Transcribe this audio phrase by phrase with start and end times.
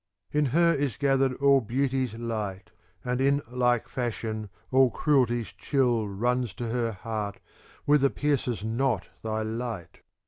[0.31, 2.71] IV In her is gathered all beauty's light;
[3.05, 7.39] and in like fashion all cruelty's chill runs to her heart,
[7.85, 9.99] whither pierces not thy light.